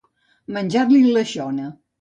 Menjar-li 0.57 1.03
la 1.11 1.27
xona. 1.35 1.73